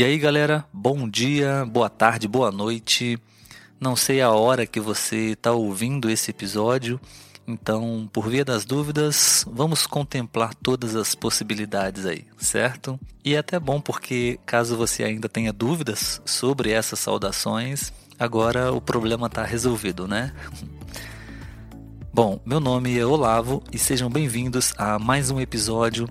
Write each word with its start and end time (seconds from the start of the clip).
E 0.00 0.02
aí, 0.02 0.16
galera, 0.16 0.64
bom 0.72 1.06
dia, 1.06 1.62
boa 1.70 1.90
tarde, 1.90 2.26
boa 2.26 2.50
noite. 2.50 3.18
Não 3.78 3.94
sei 3.94 4.22
a 4.22 4.30
hora 4.30 4.64
que 4.64 4.80
você 4.80 5.32
está 5.32 5.52
ouvindo 5.52 6.08
esse 6.08 6.30
episódio, 6.30 6.98
então, 7.46 8.08
por 8.10 8.30
via 8.30 8.42
das 8.42 8.64
dúvidas, 8.64 9.44
vamos 9.46 9.86
contemplar 9.86 10.54
todas 10.54 10.96
as 10.96 11.14
possibilidades 11.14 12.06
aí, 12.06 12.24
certo? 12.38 12.98
E 13.22 13.34
é 13.34 13.38
até 13.40 13.60
bom 13.60 13.78
porque, 13.78 14.40
caso 14.46 14.74
você 14.74 15.04
ainda 15.04 15.28
tenha 15.28 15.52
dúvidas 15.52 16.22
sobre 16.24 16.70
essas 16.70 16.98
saudações, 16.98 17.92
agora 18.18 18.72
o 18.72 18.80
problema 18.80 19.26
está 19.26 19.44
resolvido, 19.44 20.08
né? 20.08 20.32
Bom, 22.10 22.40
meu 22.46 22.58
nome 22.58 22.98
é 22.98 23.04
Olavo 23.04 23.62
e 23.70 23.76
sejam 23.76 24.08
bem-vindos 24.08 24.72
a 24.78 24.98
mais 24.98 25.30
um 25.30 25.38
episódio 25.38 26.08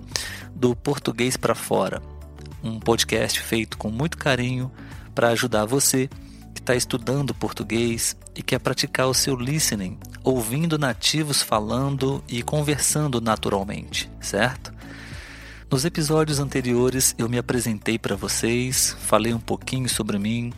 do 0.54 0.76
Português 0.76 1.36
para 1.36 1.56
Fora 1.56 2.19
um 2.62 2.78
podcast 2.78 3.40
feito 3.40 3.78
com 3.78 3.90
muito 3.90 4.18
carinho 4.18 4.70
para 5.14 5.28
ajudar 5.28 5.64
você 5.64 6.08
que 6.54 6.60
está 6.60 6.74
estudando 6.74 7.34
português 7.34 8.16
e 8.34 8.42
quer 8.42 8.58
praticar 8.58 9.06
o 9.06 9.14
seu 9.14 9.34
listening, 9.34 9.98
ouvindo 10.22 10.78
nativos 10.78 11.42
falando 11.42 12.22
e 12.28 12.42
conversando 12.42 13.20
naturalmente, 13.20 14.10
certo? 14.20 14.72
Nos 15.70 15.84
episódios 15.84 16.40
anteriores 16.40 17.14
eu 17.16 17.28
me 17.28 17.38
apresentei 17.38 17.98
para 17.98 18.16
vocês, 18.16 18.96
falei 19.00 19.32
um 19.32 19.38
pouquinho 19.38 19.88
sobre 19.88 20.18
mim 20.18 20.52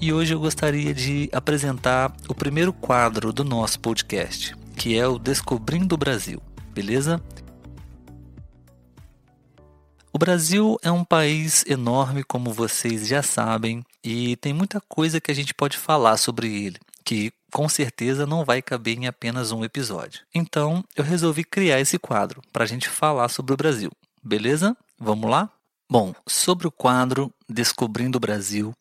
e 0.00 0.12
hoje 0.12 0.34
eu 0.34 0.40
gostaria 0.40 0.92
de 0.92 1.28
apresentar 1.32 2.14
o 2.28 2.34
primeiro 2.34 2.72
quadro 2.72 3.32
do 3.32 3.44
nosso 3.44 3.80
podcast, 3.80 4.54
que 4.76 4.98
é 4.98 5.06
o 5.06 5.18
Descobrindo 5.18 5.94
o 5.94 5.98
Brasil, 5.98 6.42
beleza? 6.74 7.22
O 10.16 10.18
Brasil 10.18 10.78
é 10.82 10.90
um 10.90 11.04
país 11.04 11.62
enorme, 11.66 12.24
como 12.24 12.50
vocês 12.50 13.06
já 13.06 13.22
sabem, 13.22 13.84
e 14.02 14.34
tem 14.36 14.50
muita 14.50 14.80
coisa 14.80 15.20
que 15.20 15.30
a 15.30 15.34
gente 15.34 15.52
pode 15.52 15.76
falar 15.76 16.16
sobre 16.16 16.46
ele, 16.64 16.78
que 17.04 17.30
com 17.52 17.68
certeza 17.68 18.24
não 18.24 18.42
vai 18.42 18.62
caber 18.62 18.96
em 18.96 19.06
apenas 19.06 19.52
um 19.52 19.62
episódio. 19.62 20.22
Então, 20.34 20.82
eu 20.96 21.04
resolvi 21.04 21.44
criar 21.44 21.80
esse 21.80 21.98
quadro 21.98 22.40
para 22.50 22.64
a 22.64 22.66
gente 22.66 22.88
falar 22.88 23.28
sobre 23.28 23.52
o 23.52 23.58
Brasil. 23.58 23.92
Beleza? 24.24 24.74
Vamos 24.98 25.28
lá? 25.28 25.50
Bom, 25.86 26.14
sobre 26.26 26.66
o 26.66 26.72
quadro 26.72 27.30
Descobrindo 27.46 28.16
o 28.16 28.20
Brasil, 28.20 28.74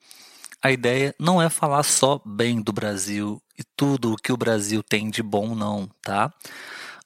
a 0.61 0.72
ideia 0.72 1.13
não 1.19 1.41
é 1.41 1.50
falar 1.50 1.83
só 1.83 2.22
bem 2.23 2.61
do 2.61 2.72
Brasil 2.72 3.41
e 3.59 3.63
tudo 3.75 4.13
o 4.13 4.16
que 4.16 4.31
o 4.31 4.38
Brasil 4.38 4.81
tem 4.81 5.09
de 5.09 5.22
bom, 5.22 5.53
não, 5.53 5.89
tá? 6.02 6.33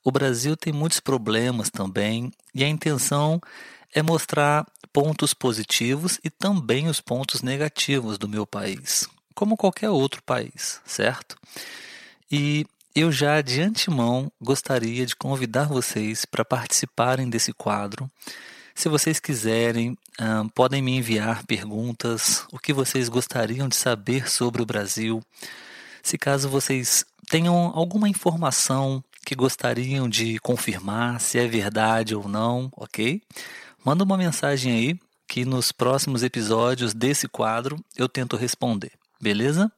O 0.03 0.11
Brasil 0.11 0.55
tem 0.55 0.71
muitos 0.71 0.99
problemas 0.99 1.71
também 1.71 2.31
e 2.53 2.63
a 2.63 2.67
intenção 2.67 3.41
é 3.93 4.01
mostrar 4.01 4.65
pontos 4.91 5.33
positivos 5.33 6.19
e 6.23 6.29
também 6.29 6.87
os 6.87 6.99
pontos 6.99 7.41
negativos 7.41 8.17
do 8.17 8.27
meu 8.27 8.45
país, 8.45 9.07
como 9.35 9.57
qualquer 9.57 9.89
outro 9.89 10.21
país, 10.23 10.81
certo? 10.85 11.37
E 12.31 12.65
eu 12.95 13.11
já 13.11 13.41
de 13.41 13.61
antemão 13.61 14.31
gostaria 14.41 15.05
de 15.05 15.15
convidar 15.15 15.67
vocês 15.67 16.25
para 16.25 16.43
participarem 16.43 17.29
desse 17.29 17.53
quadro. 17.53 18.09
Se 18.75 18.89
vocês 18.89 19.19
quiserem, 19.19 19.97
podem 20.53 20.81
me 20.81 20.95
enviar 20.95 21.45
perguntas, 21.45 22.45
o 22.51 22.57
que 22.57 22.73
vocês 22.73 23.09
gostariam 23.09 23.67
de 23.67 23.75
saber 23.75 24.29
sobre 24.29 24.61
o 24.61 24.65
Brasil. 24.65 25.21
Se 26.01 26.17
caso 26.17 26.49
vocês 26.49 27.05
tenham 27.29 27.55
alguma 27.55 28.07
informação 28.07 29.03
que 29.25 29.35
gostariam 29.35 30.09
de 30.09 30.39
confirmar 30.39 31.19
se 31.19 31.37
é 31.37 31.47
verdade 31.47 32.15
ou 32.15 32.27
não, 32.27 32.71
ok? 32.75 33.21
Manda 33.83 34.03
uma 34.03 34.17
mensagem 34.17 34.73
aí 34.73 34.99
que 35.27 35.45
nos 35.45 35.71
próximos 35.71 36.21
episódios 36.21 36.93
desse 36.93 37.27
quadro 37.27 37.77
eu 37.95 38.09
tento 38.09 38.35
responder, 38.35 38.91
beleza? 39.21 39.71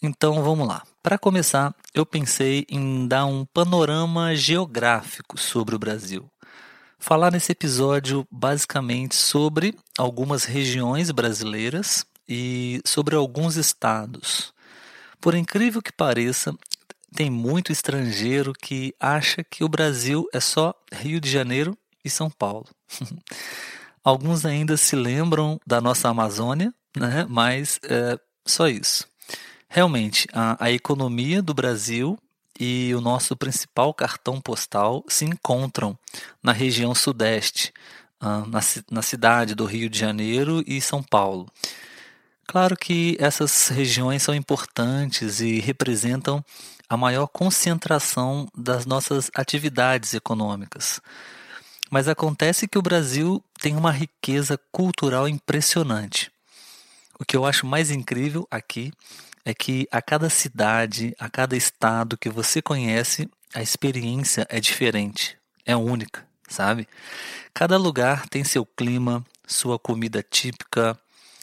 Então 0.00 0.42
vamos 0.44 0.68
lá. 0.68 0.82
Para 1.02 1.18
começar, 1.18 1.74
eu 1.92 2.06
pensei 2.06 2.64
em 2.68 3.08
dar 3.08 3.26
um 3.26 3.44
panorama 3.44 4.34
geográfico 4.36 5.38
sobre 5.38 5.74
o 5.74 5.78
Brasil. 5.78 6.30
Falar 6.98 7.32
nesse 7.32 7.50
episódio 7.50 8.26
basicamente 8.30 9.16
sobre 9.16 9.76
algumas 9.98 10.44
regiões 10.44 11.10
brasileiras 11.10 12.06
e 12.28 12.80
sobre 12.84 13.16
alguns 13.16 13.56
estados. 13.56 14.54
Por 15.20 15.34
incrível 15.34 15.82
que 15.82 15.92
pareça, 15.92 16.54
tem 17.14 17.28
muito 17.28 17.72
estrangeiro 17.72 18.52
que 18.52 18.94
acha 19.00 19.42
que 19.42 19.64
o 19.64 19.68
Brasil 19.68 20.26
é 20.32 20.38
só 20.38 20.74
Rio 20.92 21.20
de 21.20 21.28
Janeiro 21.28 21.76
e 22.04 22.10
São 22.10 22.30
Paulo. 22.30 22.66
Alguns 24.04 24.44
ainda 24.44 24.76
se 24.76 24.96
lembram 24.96 25.60
da 25.66 25.80
nossa 25.80 26.08
Amazônia, 26.08 26.74
né? 26.96 27.24
mas 27.28 27.78
é 27.84 28.18
só 28.44 28.68
isso. 28.68 29.06
Realmente, 29.68 30.26
a, 30.32 30.64
a 30.64 30.70
economia 30.70 31.40
do 31.40 31.54
Brasil 31.54 32.18
e 32.58 32.94
o 32.94 33.00
nosso 33.00 33.36
principal 33.36 33.94
cartão 33.94 34.40
postal 34.40 35.04
se 35.08 35.24
encontram 35.24 35.98
na 36.42 36.52
região 36.52 36.94
sudeste, 36.94 37.72
na, 38.20 38.60
na 38.90 39.02
cidade 39.02 39.54
do 39.54 39.64
Rio 39.64 39.88
de 39.88 39.98
Janeiro 39.98 40.62
e 40.66 40.80
São 40.80 41.02
Paulo. 41.02 41.46
Claro 42.46 42.76
que 42.76 43.16
essas 43.18 43.68
regiões 43.68 44.22
são 44.22 44.34
importantes 44.34 45.40
e 45.40 45.58
representam 45.58 46.44
a 46.88 46.96
maior 46.96 47.26
concentração 47.26 48.46
das 48.54 48.84
nossas 48.84 49.30
atividades 49.34 50.12
econômicas. 50.12 51.00
Mas 51.92 52.08
acontece 52.08 52.66
que 52.66 52.78
o 52.78 52.82
Brasil 52.82 53.44
tem 53.60 53.76
uma 53.76 53.90
riqueza 53.90 54.58
cultural 54.72 55.28
impressionante. 55.28 56.32
O 57.20 57.22
que 57.22 57.36
eu 57.36 57.44
acho 57.44 57.66
mais 57.66 57.90
incrível 57.90 58.48
aqui 58.50 58.90
é 59.44 59.52
que 59.52 59.86
a 59.92 60.00
cada 60.00 60.30
cidade, 60.30 61.14
a 61.18 61.28
cada 61.28 61.54
estado 61.54 62.16
que 62.16 62.30
você 62.30 62.62
conhece, 62.62 63.28
a 63.52 63.60
experiência 63.60 64.46
é 64.48 64.58
diferente, 64.58 65.36
é 65.66 65.76
única, 65.76 66.26
sabe? 66.48 66.88
Cada 67.52 67.76
lugar 67.76 68.26
tem 68.26 68.42
seu 68.42 68.64
clima, 68.64 69.22
sua 69.46 69.78
comida 69.78 70.22
típica, 70.22 70.98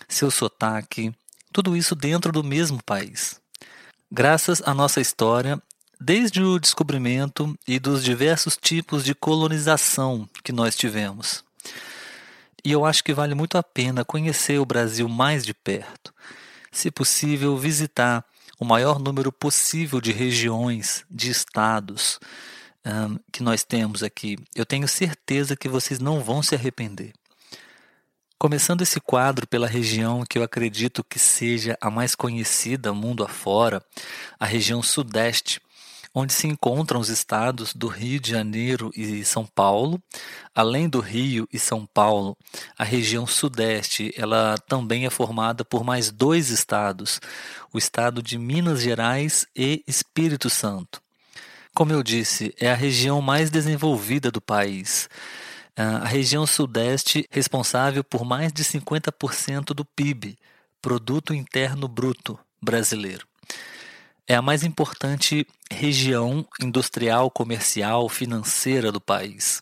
seu 0.07 0.31
sotaque, 0.31 1.13
tudo 1.53 1.77
isso 1.77 1.93
dentro 1.93 2.31
do 2.31 2.43
mesmo 2.43 2.81
país. 2.83 3.39
Graças 4.11 4.63
à 4.65 4.73
nossa 4.73 4.99
história, 4.99 5.61
desde 5.99 6.41
o 6.41 6.57
descobrimento 6.57 7.57
e 7.67 7.77
dos 7.77 8.03
diversos 8.03 8.55
tipos 8.55 9.03
de 9.03 9.13
colonização 9.13 10.29
que 10.43 10.53
nós 10.53 10.75
tivemos. 10.75 11.43
E 12.63 12.71
eu 12.71 12.85
acho 12.85 13.03
que 13.03 13.13
vale 13.13 13.35
muito 13.35 13.57
a 13.57 13.63
pena 13.63 14.05
conhecer 14.05 14.59
o 14.59 14.65
Brasil 14.65 15.09
mais 15.09 15.45
de 15.45 15.53
perto. 15.53 16.13
Se 16.71 16.89
possível, 16.89 17.57
visitar 17.57 18.23
o 18.59 18.65
maior 18.65 18.99
número 18.99 19.31
possível 19.31 19.99
de 19.99 20.11
regiões, 20.11 21.05
de 21.09 21.29
estados 21.29 22.19
um, 22.85 23.17
que 23.31 23.43
nós 23.43 23.63
temos 23.63 24.03
aqui. 24.03 24.37
Eu 24.55 24.65
tenho 24.65 24.87
certeza 24.87 25.55
que 25.55 25.69
vocês 25.69 25.99
não 25.99 26.21
vão 26.21 26.43
se 26.43 26.55
arrepender. 26.55 27.13
Começando 28.37 28.81
esse 28.81 29.01
quadro 29.01 29.45
pela 29.45 29.67
região 29.67 30.23
que 30.23 30.37
eu 30.37 30.43
acredito 30.43 31.03
que 31.03 31.19
seja 31.19 31.77
a 31.81 31.89
mais 31.89 32.15
conhecida 32.15 32.93
mundo 32.93 33.23
afora, 33.23 33.83
a 34.39 34.45
região 34.45 34.81
Sudeste 34.81 35.61
onde 36.19 36.33
se 36.33 36.47
encontram 36.47 36.99
os 36.99 37.07
estados 37.07 37.73
do 37.73 37.87
Rio 37.87 38.19
de 38.19 38.31
Janeiro 38.31 38.91
e 38.95 39.23
São 39.23 39.45
Paulo. 39.45 40.01
Além 40.53 40.89
do 40.89 40.99
Rio 40.99 41.47
e 41.51 41.57
São 41.57 41.85
Paulo, 41.85 42.37
a 42.77 42.83
região 42.83 43.25
Sudeste 43.25 44.13
ela 44.17 44.55
também 44.67 45.05
é 45.05 45.09
formada 45.09 45.63
por 45.63 45.83
mais 45.83 46.11
dois 46.11 46.49
estados, 46.49 47.21
o 47.73 47.77
estado 47.77 48.21
de 48.21 48.37
Minas 48.37 48.81
Gerais 48.81 49.47
e 49.55 49.81
Espírito 49.87 50.49
Santo. 50.49 51.01
Como 51.73 51.93
eu 51.93 52.03
disse, 52.03 52.53
é 52.59 52.69
a 52.69 52.75
região 52.75 53.21
mais 53.21 53.49
desenvolvida 53.49 54.29
do 54.29 54.41
país. 54.41 55.07
A 55.75 56.05
região 56.05 56.45
Sudeste 56.45 57.25
responsável 57.31 58.03
por 58.03 58.25
mais 58.25 58.51
de 58.51 58.65
50% 58.65 59.67
do 59.73 59.85
PIB, 59.85 60.37
Produto 60.81 61.33
Interno 61.33 61.87
Bruto 61.87 62.37
brasileiro 62.61 63.29
é 64.29 64.35
a 64.35 64.43
mais 64.43 64.63
importante 64.63 65.45
região 65.71 66.45
industrial, 66.61 67.31
comercial, 67.31 68.07
financeira 68.07 68.91
do 68.91 69.01
país. 69.01 69.59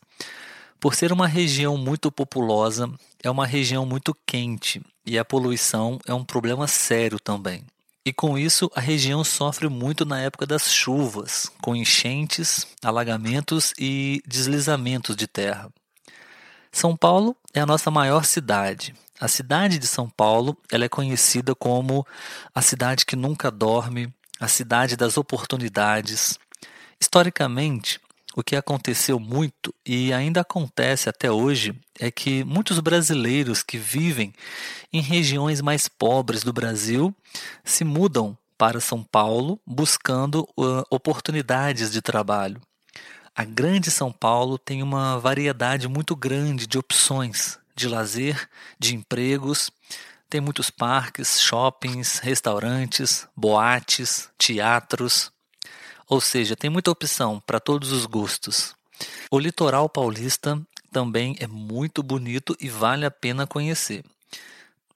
Por 0.77 0.93
ser 0.93 1.13
uma 1.13 1.25
região 1.25 1.77
muito 1.77 2.11
populosa, 2.11 2.91
é 3.23 3.31
uma 3.31 3.47
região 3.47 3.85
muito 3.85 4.13
quente 4.25 4.81
e 5.05 5.17
a 5.17 5.23
poluição 5.23 5.97
é 6.05 6.13
um 6.13 6.23
problema 6.23 6.67
sério 6.67 7.17
também. 7.17 7.63
E 8.05 8.11
com 8.11 8.37
isso, 8.37 8.69
a 8.75 8.81
região 8.81 9.23
sofre 9.23 9.69
muito 9.69 10.05
na 10.05 10.19
época 10.19 10.45
das 10.45 10.69
chuvas, 10.69 11.49
com 11.61 11.73
enchentes, 11.73 12.67
alagamentos 12.83 13.73
e 13.79 14.21
deslizamentos 14.27 15.15
de 15.15 15.27
terra. 15.27 15.69
São 16.73 16.95
Paulo 16.95 17.37
é 17.53 17.61
a 17.61 17.65
nossa 17.65 17.89
maior 17.89 18.25
cidade. 18.25 18.93
A 19.19 19.29
cidade 19.29 19.79
de 19.79 19.87
São 19.87 20.09
Paulo 20.09 20.57
ela 20.69 20.83
é 20.85 20.89
conhecida 20.89 21.55
como 21.55 22.05
a 22.53 22.61
cidade 22.61 23.05
que 23.05 23.15
nunca 23.15 23.49
dorme, 23.49 24.13
a 24.39 24.47
cidade 24.47 24.95
das 24.95 25.17
oportunidades. 25.17 26.37
Historicamente, 26.99 27.99
o 28.35 28.43
que 28.43 28.55
aconteceu 28.55 29.19
muito 29.19 29.73
e 29.85 30.13
ainda 30.13 30.41
acontece 30.41 31.09
até 31.09 31.31
hoje 31.31 31.73
é 31.99 32.11
que 32.11 32.43
muitos 32.43 32.79
brasileiros 32.79 33.63
que 33.63 33.77
vivem 33.77 34.33
em 34.93 35.01
regiões 35.01 35.61
mais 35.61 35.87
pobres 35.87 36.43
do 36.43 36.53
Brasil 36.53 37.15
se 37.63 37.83
mudam 37.83 38.37
para 38.57 38.79
São 38.79 39.03
Paulo 39.03 39.59
buscando 39.65 40.47
uh, 40.57 40.83
oportunidades 40.89 41.91
de 41.91 42.01
trabalho. 42.01 42.61
A 43.35 43.43
Grande 43.43 43.91
São 43.91 44.11
Paulo 44.11 44.57
tem 44.57 44.81
uma 44.81 45.19
variedade 45.19 45.87
muito 45.87 46.15
grande 46.15 46.65
de 46.65 46.77
opções 46.77 47.59
de 47.75 47.87
lazer, 47.87 48.49
de 48.79 48.95
empregos. 48.95 49.69
Tem 50.29 50.41
muitos 50.41 50.69
parques, 50.69 51.39
shoppings, 51.39 52.19
restaurantes, 52.19 53.27
boates, 53.35 54.29
teatros, 54.37 55.31
ou 56.07 56.19
seja, 56.19 56.55
tem 56.55 56.69
muita 56.69 56.91
opção 56.91 57.41
para 57.45 57.59
todos 57.59 57.91
os 57.93 58.05
gostos. 58.05 58.75
O 59.31 59.39
litoral 59.39 59.87
paulista 59.87 60.61
também 60.91 61.35
é 61.39 61.47
muito 61.47 62.03
bonito 62.03 62.57
e 62.59 62.67
vale 62.67 63.05
a 63.05 63.11
pena 63.11 63.47
conhecer. 63.47 64.03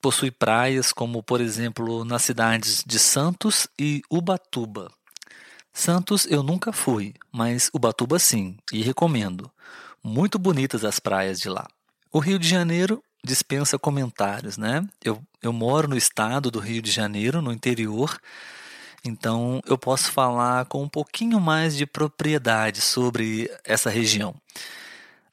Possui 0.01 0.31
praias 0.31 0.91
como, 0.91 1.21
por 1.21 1.39
exemplo, 1.39 2.03
nas 2.03 2.23
cidades 2.23 2.83
de 2.85 2.99
Santos 2.99 3.67
e 3.79 4.01
Ubatuba. 4.09 4.91
Santos 5.71 6.25
eu 6.25 6.43
nunca 6.43 6.73
fui, 6.73 7.13
mas 7.31 7.69
Ubatuba 7.73 8.19
sim, 8.19 8.57
e 8.73 8.81
recomendo. 8.81 9.49
Muito 10.03 10.39
bonitas 10.39 10.83
as 10.83 10.99
praias 10.99 11.39
de 11.39 11.47
lá. 11.47 11.67
O 12.11 12.19
Rio 12.19 12.39
de 12.39 12.47
Janeiro 12.47 13.01
dispensa 13.23 13.77
comentários, 13.77 14.57
né? 14.57 14.87
Eu, 15.03 15.21
eu 15.41 15.53
moro 15.53 15.87
no 15.87 15.97
estado 15.97 16.49
do 16.49 16.59
Rio 16.59 16.81
de 16.81 16.91
Janeiro, 16.91 17.41
no 17.41 17.51
interior, 17.51 18.19
então 19.03 19.61
eu 19.65 19.77
posso 19.77 20.11
falar 20.11 20.65
com 20.65 20.83
um 20.83 20.89
pouquinho 20.89 21.39
mais 21.39 21.75
de 21.75 21.85
propriedade 21.85 22.81
sobre 22.81 23.49
essa 23.63 23.89
região. 23.89 24.35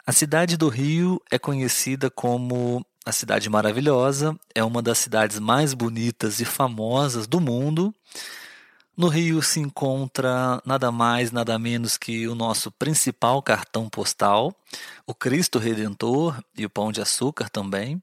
A 0.06 0.12
cidade 0.12 0.56
do 0.56 0.68
Rio 0.68 1.20
é 1.30 1.38
conhecida 1.38 2.10
como 2.10 2.84
a 3.04 3.12
Cidade 3.12 3.48
Maravilhosa, 3.48 4.38
é 4.54 4.62
uma 4.62 4.82
das 4.82 4.98
cidades 4.98 5.38
mais 5.38 5.74
bonitas 5.74 6.40
e 6.40 6.44
famosas 6.44 7.26
do 7.26 7.40
mundo. 7.40 7.94
No 8.98 9.06
Rio 9.06 9.40
se 9.40 9.60
encontra 9.60 10.60
nada 10.66 10.90
mais, 10.90 11.30
nada 11.30 11.56
menos 11.56 11.96
que 11.96 12.26
o 12.26 12.34
nosso 12.34 12.68
principal 12.68 13.40
cartão 13.40 13.88
postal, 13.88 14.52
o 15.06 15.14
Cristo 15.14 15.60
Redentor 15.60 16.42
e 16.56 16.66
o 16.66 16.68
Pão 16.68 16.90
de 16.90 17.00
Açúcar 17.00 17.48
também. 17.48 18.02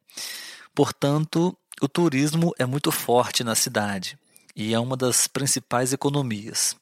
Portanto, 0.73 1.53
o 1.81 1.89
turismo 1.89 2.53
é 2.57 2.65
muito 2.65 2.93
forte 2.93 3.43
na 3.43 3.55
cidade 3.55 4.17
e 4.55 4.73
é 4.73 4.79
uma 4.79 4.95
das 4.95 5.27
principais 5.27 5.91
economias. 5.91 6.77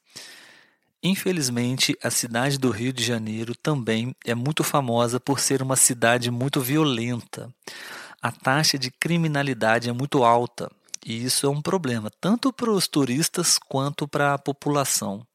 Infelizmente, 1.02 1.98
a 2.00 2.08
cidade 2.08 2.56
do 2.56 2.70
Rio 2.70 2.92
de 2.92 3.02
Janeiro 3.02 3.52
também 3.56 4.14
é 4.24 4.32
muito 4.32 4.62
famosa 4.62 5.18
por 5.18 5.40
ser 5.40 5.60
uma 5.60 5.74
cidade 5.74 6.30
muito 6.30 6.60
violenta. 6.60 7.52
A 8.22 8.30
taxa 8.30 8.78
de 8.78 8.92
criminalidade 8.92 9.88
é 9.88 9.92
muito 9.92 10.22
alta 10.22 10.70
e 11.04 11.24
isso 11.24 11.46
é 11.46 11.48
um 11.48 11.60
problema 11.60 12.10
tanto 12.20 12.52
para 12.52 12.70
os 12.70 12.88
turistas 12.88 13.58
quanto 13.58 14.08
para 14.08 14.34
a 14.34 14.38
população. 14.38 15.26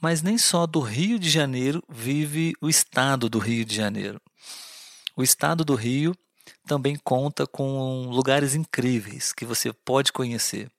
Mas 0.00 0.22
nem 0.22 0.38
só 0.38 0.66
do 0.66 0.80
Rio 0.80 1.18
de 1.18 1.28
Janeiro 1.28 1.82
vive 1.88 2.54
o 2.60 2.68
estado 2.68 3.28
do 3.28 3.38
Rio 3.38 3.64
de 3.64 3.74
Janeiro. 3.74 4.20
O 5.16 5.22
estado 5.22 5.64
do 5.64 5.74
Rio 5.74 6.16
também 6.66 6.96
conta 6.96 7.46
com 7.46 8.06
lugares 8.08 8.54
incríveis 8.54 9.32
que 9.32 9.44
você 9.44 9.72
pode 9.72 10.12
conhecer. 10.12 10.70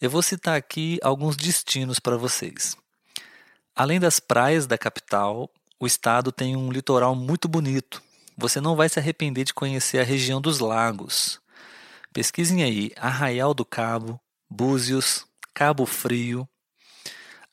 Eu 0.00 0.10
vou 0.10 0.22
citar 0.22 0.56
aqui 0.56 0.98
alguns 1.02 1.36
destinos 1.36 1.98
para 1.98 2.16
vocês. 2.16 2.76
Além 3.74 3.98
das 3.98 4.20
praias 4.20 4.66
da 4.66 4.78
capital, 4.78 5.50
o 5.80 5.86
estado 5.86 6.30
tem 6.30 6.56
um 6.56 6.70
litoral 6.70 7.14
muito 7.14 7.48
bonito. 7.48 8.02
Você 8.36 8.60
não 8.60 8.76
vai 8.76 8.88
se 8.88 8.98
arrepender 8.98 9.44
de 9.44 9.54
conhecer 9.54 9.98
a 9.98 10.04
região 10.04 10.40
dos 10.40 10.60
lagos. 10.60 11.40
Pesquisem 12.12 12.62
aí 12.62 12.90
Arraial 12.96 13.52
do 13.52 13.64
Cabo, 13.64 14.20
Búzios, 14.48 15.26
Cabo 15.54 15.84
Frio. 15.86 16.48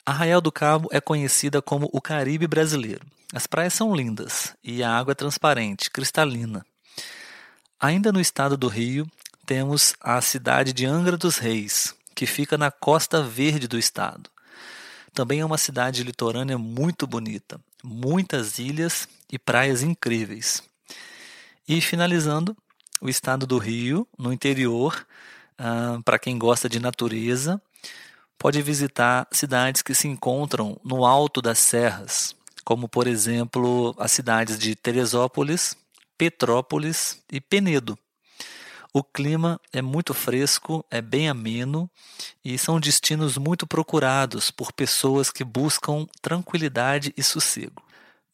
Arraial 0.06 0.40
do 0.40 0.52
Cabo 0.52 0.88
é 0.92 1.02
conhecida 1.02 1.62
como 1.62 1.90
o 1.92 2.02
Caribe 2.02 2.48
brasileiro. 2.48 3.06
As 3.34 3.48
praias 3.48 3.74
são 3.74 3.94
lindas 3.94 4.56
e 4.64 4.84
a 4.84 4.96
água 4.96 5.12
é 5.12 5.16
transparente, 5.16 5.90
cristalina. 5.90 6.66
Ainda 7.80 8.12
no 8.12 8.22
estado 8.22 8.56
do 8.56 8.68
Rio, 8.68 9.10
temos 9.46 9.94
a 10.00 10.22
cidade 10.22 10.72
de 10.72 10.86
Angra 10.86 11.18
dos 11.18 11.38
Reis, 11.38 11.94
que 12.16 12.26
fica 12.26 12.58
na 12.58 12.72
costa 12.72 13.22
verde 13.22 13.68
do 13.68 13.78
estado. 13.78 14.30
Também 15.14 15.40
é 15.40 15.46
uma 15.46 15.58
cidade 15.58 16.04
litorânea 16.04 16.58
muito 16.58 17.06
bonita, 17.06 17.60
muitas 17.84 18.58
ilhas 18.58 19.08
e 19.32 19.38
praias 19.38 19.84
incríveis. 19.84 20.64
E 21.68 21.82
finalizando, 21.82 22.56
o 23.02 23.10
estado 23.10 23.46
do 23.46 23.58
Rio, 23.58 24.08
no 24.18 24.32
interior, 24.32 25.06
ah, 25.58 26.00
para 26.04 26.20
quem 26.20 26.38
gosta 26.38 26.68
de 26.70 26.80
natureza, 26.80 27.62
pode 28.38 28.62
visitar 28.62 29.28
cidades 29.32 29.82
que 29.82 29.94
se 29.94 30.08
encontram 30.08 30.80
no 30.84 31.06
alto 31.06 31.42
das 31.42 31.60
serras, 31.60 32.36
como 32.64 32.88
por 32.88 33.08
exemplo 33.08 33.96
as 33.98 34.12
cidades 34.12 34.58
de 34.58 34.76
Teresópolis, 34.76 35.76
Petrópolis 36.18 37.22
e 37.32 37.40
Penedo. 37.40 37.98
O 38.94 39.04
clima 39.04 39.60
é 39.74 39.82
muito 39.82 40.14
fresco, 40.14 40.86
é 40.90 41.02
bem 41.02 41.28
ameno 41.28 41.90
e 42.44 42.58
são 42.58 42.80
destinos 42.80 43.38
muito 43.38 43.68
procurados 43.68 44.52
por 44.52 44.72
pessoas 44.72 45.30
que 45.30 45.44
buscam 45.44 46.08
tranquilidade 46.22 47.14
e 47.18 47.22
sossego. 47.22 47.84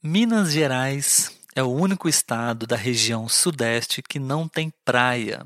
Minas 0.04 0.52
Gerais 0.52 1.32
é 1.56 1.62
o 1.62 1.70
único 1.70 2.08
estado 2.08 2.66
da 2.66 2.76
região 2.76 3.28
sudeste 3.28 4.02
que 4.02 4.20
não 4.20 4.48
tem 4.48 4.72
praia. 4.86 5.46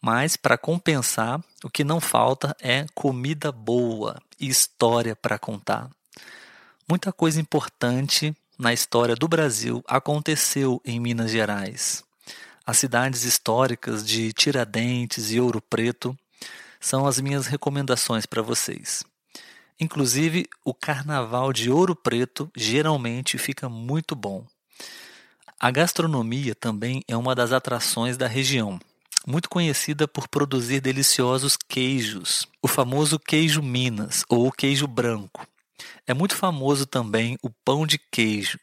Mas, 0.00 0.36
para 0.36 0.58
compensar, 0.58 1.42
o 1.62 1.70
que 1.70 1.84
não 1.84 2.00
falta 2.00 2.56
é 2.60 2.86
comida 2.94 3.52
boa 3.52 4.20
e 4.40 4.48
história 4.48 5.14
para 5.14 5.38
contar. 5.38 5.90
Muita 6.88 7.12
coisa 7.12 7.40
importante 7.40 8.34
na 8.58 8.72
história 8.72 9.14
do 9.14 9.28
Brasil 9.28 9.82
aconteceu 9.86 10.80
em 10.84 10.98
Minas 10.98 11.30
Gerais. 11.30 12.02
As 12.66 12.78
cidades 12.78 13.24
históricas 13.24 14.06
de 14.06 14.32
Tiradentes 14.32 15.30
e 15.30 15.40
Ouro 15.40 15.60
Preto 15.60 16.16
são 16.80 17.06
as 17.06 17.20
minhas 17.20 17.46
recomendações 17.46 18.26
para 18.26 18.42
vocês. 18.42 19.04
Inclusive, 19.80 20.46
o 20.64 20.72
carnaval 20.74 21.52
de 21.52 21.70
Ouro 21.70 21.94
Preto 21.94 22.50
geralmente 22.56 23.38
fica 23.38 23.68
muito 23.68 24.14
bom. 24.14 24.46
A 25.62 25.70
gastronomia 25.70 26.56
também 26.56 27.04
é 27.06 27.16
uma 27.16 27.36
das 27.36 27.52
atrações 27.52 28.16
da 28.16 28.26
região, 28.26 28.80
muito 29.24 29.48
conhecida 29.48 30.08
por 30.08 30.26
produzir 30.26 30.80
deliciosos 30.80 31.56
queijos, 31.56 32.48
o 32.60 32.66
famoso 32.66 33.16
queijo 33.16 33.62
Minas 33.62 34.24
ou 34.28 34.50
queijo 34.50 34.88
branco. 34.88 35.46
É 36.04 36.12
muito 36.12 36.34
famoso 36.34 36.84
também 36.84 37.38
o 37.40 37.48
pão 37.48 37.86
de 37.86 37.96
queijo, 37.96 38.58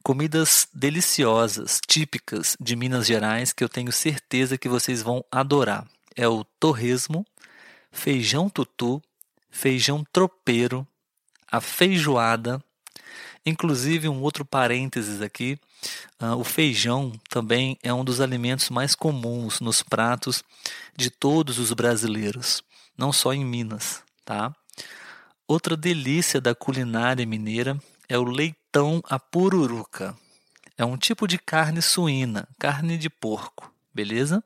Comidas 0.00 0.68
deliciosas, 0.72 1.80
típicas 1.84 2.56
de 2.60 2.76
Minas 2.76 3.08
Gerais, 3.08 3.52
que 3.52 3.64
eu 3.64 3.68
tenho 3.68 3.90
certeza 3.90 4.56
que 4.56 4.68
vocês 4.68 5.02
vão 5.02 5.24
adorar. 5.32 5.88
É 6.14 6.28
o 6.28 6.44
torresmo, 6.44 7.26
feijão 7.90 8.48
tutu, 8.48 9.02
feijão 9.50 10.04
tropeiro, 10.12 10.86
a 11.50 11.60
feijoada, 11.60 12.62
inclusive 13.48 14.08
um 14.08 14.20
outro 14.20 14.44
parênteses 14.44 15.20
aqui, 15.20 15.58
uh, 16.20 16.36
o 16.36 16.44
feijão 16.44 17.12
também 17.28 17.78
é 17.82 17.92
um 17.92 18.04
dos 18.04 18.20
alimentos 18.20 18.70
mais 18.70 18.94
comuns 18.94 19.60
nos 19.60 19.82
pratos 19.82 20.42
de 20.96 21.10
todos 21.10 21.58
os 21.58 21.72
brasileiros, 21.72 22.62
não 22.96 23.12
só 23.12 23.32
em 23.32 23.44
Minas, 23.44 24.02
tá? 24.24 24.54
Outra 25.46 25.76
delícia 25.76 26.40
da 26.40 26.54
culinária 26.54 27.24
mineira 27.24 27.78
é 28.08 28.18
o 28.18 28.24
leitão 28.24 29.02
à 29.08 29.18
pururuca. 29.18 30.14
É 30.76 30.84
um 30.84 30.96
tipo 30.96 31.26
de 31.26 31.38
carne 31.38 31.82
suína, 31.82 32.46
carne 32.58 32.96
de 32.98 33.08
porco, 33.08 33.72
beleza? 33.92 34.44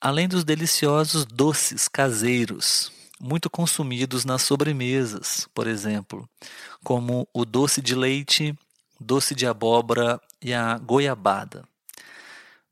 Além 0.00 0.26
dos 0.26 0.42
deliciosos 0.42 1.24
doces 1.24 1.86
caseiros, 1.88 2.90
muito 3.20 3.48
consumidos 3.48 4.24
nas 4.24 4.42
sobremesas, 4.42 5.48
por 5.54 5.66
exemplo, 5.66 6.28
como 6.82 7.28
o 7.32 7.44
doce 7.44 7.80
de 7.80 7.94
leite, 7.94 8.56
doce 9.00 9.34
de 9.34 9.46
abóbora 9.46 10.20
e 10.40 10.52
a 10.52 10.78
goiabada. 10.78 11.64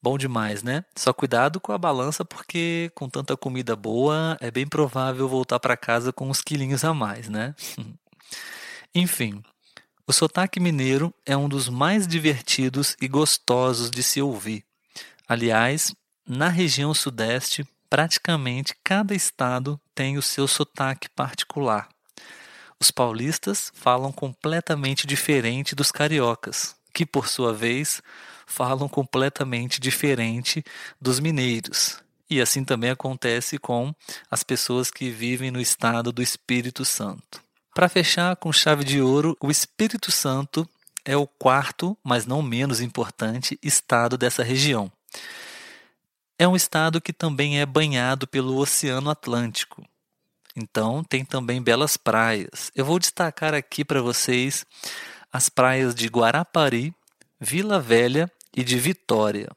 Bom 0.03 0.19
demais, 0.19 0.65
né? 0.65 0.85
Só 0.97 1.13
cuidado 1.13 1.61
com 1.61 1.71
a 1.71 1.79
balança, 1.79 2.25
porque 2.25 2.91
com 2.95 3.09
tanta 3.09 3.37
comida 3.37 3.77
boa 3.77 4.37
é 4.41 4.51
bem 4.51 4.67
provável 4.67 5.29
voltar 5.29 5.61
para 5.61 5.77
casa 5.77 6.13
com 6.13 6.29
uns 6.29 6.41
quilinhos 6.41 6.85
a 6.85 6.93
mais, 6.93 7.29
né? 7.29 7.55
Enfim, 8.93 9.43
o 10.05 10.13
sotaque 10.13 10.59
mineiro 10.59 11.15
é 11.25 11.37
um 11.37 11.49
dos 11.49 11.69
mais 11.69 12.07
divertidos 12.09 12.97
e 13.01 13.07
gostosos 13.07 13.91
de 13.91 14.03
se 14.03 14.21
ouvir. 14.21 14.65
Aliás, 15.29 15.95
na 16.27 16.49
região 16.49 16.93
Sudeste, 16.93 17.65
praticamente 17.89 18.75
cada 18.83 19.15
estado 19.15 19.81
tem 19.95 20.19
o 20.19 20.23
seu 20.23 20.47
sotaque 20.47 21.09
particular. 21.09 21.89
Os 22.81 22.91
paulistas 22.91 23.71
falam 23.75 24.11
completamente 24.11 25.07
diferente 25.07 25.75
dos 25.75 25.93
cariocas, 25.93 26.75
que 26.93 27.07
por 27.07 27.29
sua 27.29 27.53
vez 27.53 28.03
falam 28.47 28.89
completamente 28.89 29.81
diferente 29.81 30.65
dos 31.01 31.21
mineiros. 31.21 32.03
E 32.29 32.41
assim 32.41 32.65
também 32.65 32.91
acontece 32.91 33.59
com 33.59 33.95
as 34.31 34.43
pessoas 34.43 34.91
que 34.91 35.11
vivem 35.11 35.51
no 35.51 35.61
estado 35.61 36.11
do 36.11 36.23
Espírito 36.23 36.85
Santo. 36.85 37.43
Para 37.75 37.89
fechar 37.89 38.37
com 38.37 38.53
chave 38.53 38.85
de 38.85 39.01
ouro, 39.01 39.37
o 39.41 39.51
Espírito 39.51 40.11
Santo 40.11 40.69
é 41.05 41.17
o 41.17 41.27
quarto, 41.27 41.97
mas 42.03 42.27
não 42.27 42.43
menos 42.43 42.81
importante, 42.81 43.59
estado 43.63 44.17
dessa 44.17 44.43
região. 44.43 44.91
É 46.39 46.47
um 46.47 46.57
estado 46.57 47.01
que 47.01 47.13
também 47.13 47.61
é 47.61 47.67
banhado 47.67 48.27
pelo 48.27 48.57
Oceano 48.57 49.11
Atlântico. 49.11 49.82
Então, 50.55 51.03
tem 51.03 51.25
também 51.25 51.63
belas 51.63 51.97
praias. 51.97 52.71
Eu 52.75 52.85
vou 52.85 52.99
destacar 52.99 53.55
aqui 53.55 53.85
para 53.85 54.03
vocês 54.03 54.67
as 55.33 55.49
praias 55.49 55.95
de 55.95 56.09
Guarapari, 56.09 56.95
Vila 57.41 57.81
Velha 57.81 58.31
e 58.55 58.63
de 58.63 58.79
Vitória. 58.79 59.49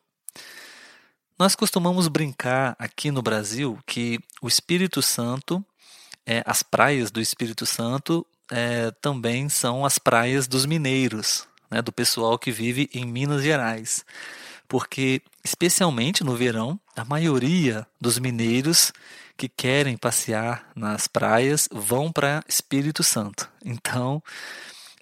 Nós 1.37 1.53
costumamos 1.53 2.07
brincar 2.07 2.77
aqui 2.79 3.11
no 3.11 3.21
Brasil 3.21 3.77
que 3.85 4.19
o 4.41 4.47
Espírito 4.47 5.01
Santo, 5.01 5.63
é, 6.25 6.41
as 6.45 6.63
praias 6.63 7.11
do 7.11 7.19
Espírito 7.19 7.65
Santo 7.65 8.25
é, 8.49 8.89
também 9.01 9.49
são 9.49 9.85
as 9.85 9.99
praias 9.99 10.47
dos 10.47 10.65
mineiros, 10.65 11.45
né, 11.69 11.81
do 11.81 11.91
pessoal 11.91 12.39
que 12.39 12.51
vive 12.51 12.89
em 12.93 13.05
Minas 13.05 13.43
Gerais. 13.43 14.05
Porque, 14.65 15.21
especialmente 15.43 16.23
no 16.23 16.37
verão, 16.37 16.79
a 16.95 17.03
maioria 17.03 17.85
dos 17.99 18.17
mineiros 18.17 18.93
que 19.37 19.49
querem 19.49 19.97
passear 19.97 20.69
nas 20.75 21.07
praias 21.07 21.67
vão 21.71 22.11
para 22.11 22.43
Espírito 22.47 23.03
Santo. 23.03 23.49
Então, 23.63 24.21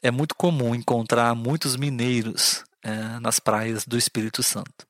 é 0.02 0.12
muito 0.12 0.36
comum 0.36 0.74
encontrar 0.74 1.34
muitos 1.36 1.75
mineiros 1.75 2.63
é, 2.84 3.20
nas 3.20 3.40
praias 3.40 3.86
do 3.86 3.98
Espírito 3.98 4.44
Santo. 4.44 4.86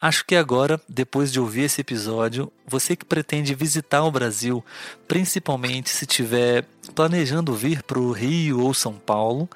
Acho 0.00 0.24
que 0.26 0.36
agora, 0.36 0.80
depois 0.88 1.32
de 1.32 1.40
ouvir 1.40 1.62
esse 1.62 1.80
episódio, 1.80 2.52
você 2.66 2.94
que 2.94 3.04
pretende 3.04 3.54
visitar 3.54 4.04
o 4.04 4.10
Brasil, 4.10 4.64
principalmente 5.08 5.88
se 5.88 6.04
estiver 6.04 6.66
planejando 6.94 7.54
vir 7.54 7.82
para 7.82 7.98
o 7.98 8.12
Rio 8.12 8.60
ou 8.60 8.74
São 8.74 8.92
Paulo, 8.94 9.48